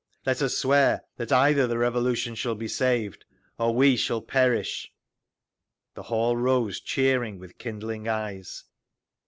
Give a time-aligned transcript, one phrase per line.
[0.25, 4.91] "Let us swear that either the Revolution shall be saved—or we shall perish!"
[5.93, 8.63] The hall rose, cheering, with kindling eyes.